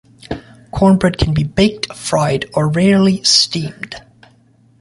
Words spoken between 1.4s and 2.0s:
baked,